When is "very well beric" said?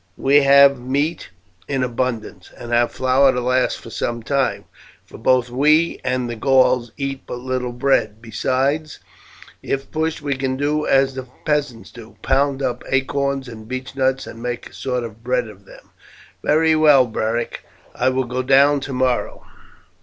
16.43-17.63